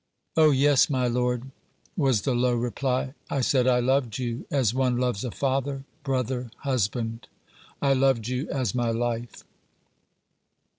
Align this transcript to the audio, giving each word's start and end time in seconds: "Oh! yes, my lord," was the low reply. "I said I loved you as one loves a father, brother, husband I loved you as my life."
"Oh! 0.35 0.49
yes, 0.49 0.89
my 0.89 1.05
lord," 1.05 1.51
was 1.95 2.21
the 2.23 2.33
low 2.33 2.55
reply. 2.55 3.13
"I 3.29 3.41
said 3.41 3.67
I 3.67 3.77
loved 3.81 4.17
you 4.17 4.47
as 4.49 4.73
one 4.73 4.97
loves 4.97 5.23
a 5.23 5.29
father, 5.29 5.83
brother, 6.03 6.49
husband 6.61 7.27
I 7.83 7.93
loved 7.93 8.27
you 8.27 8.49
as 8.49 8.73
my 8.73 8.89
life." 8.89 9.43